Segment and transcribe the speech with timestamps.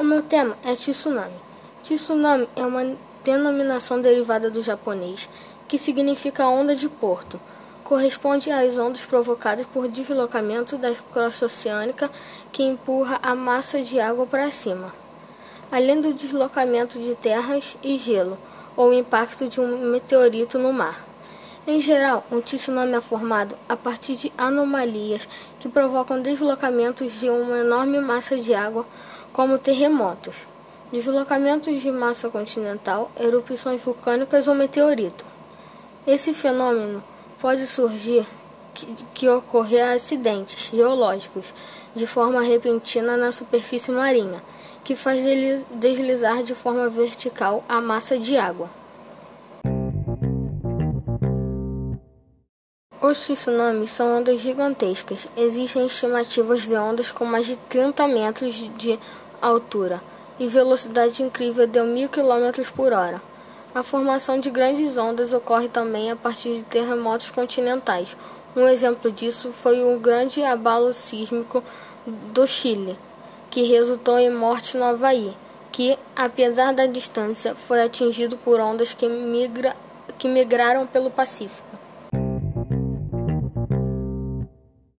[0.00, 1.36] O meu tema é tsunami.
[1.82, 5.28] Tsunami é uma denominação derivada do japonês
[5.68, 7.38] que significa onda de porto.
[7.84, 12.10] Corresponde às ondas provocadas por deslocamento da crosta oceânica
[12.50, 14.90] que empurra a massa de água para cima,
[15.70, 18.38] além do deslocamento de terras e gelo
[18.74, 21.09] ou impacto de um meteorito no mar.
[21.66, 27.58] Em geral, um tsunami é formado a partir de anomalias que provocam deslocamentos de uma
[27.58, 28.86] enorme massa de água,
[29.30, 30.34] como terremotos,
[30.90, 35.22] deslocamentos de massa continental, erupções vulcânicas ou meteorito.
[36.06, 37.04] Esse fenômeno
[37.38, 38.26] pode surgir
[38.72, 41.52] que, que ocorrer acidentes geológicos
[41.94, 44.42] de forma repentina na superfície marinha,
[44.82, 45.22] que faz
[45.72, 48.79] deslizar de forma vertical a massa de água.
[53.02, 55.26] Os tsunamis são ondas gigantescas.
[55.34, 58.98] Existem estimativas de ondas com mais de 30 metros de
[59.40, 60.02] altura
[60.38, 63.22] e velocidade incrível de 1.000 km por hora.
[63.74, 68.14] A formação de grandes ondas ocorre também a partir de terremotos continentais.
[68.54, 71.64] Um exemplo disso foi o grande abalo sísmico
[72.04, 72.98] do Chile,
[73.48, 75.34] que resultou em morte no Havaí,
[75.72, 79.74] que, apesar da distância, foi atingido por ondas que, migra,
[80.18, 81.79] que migraram pelo Pacífico.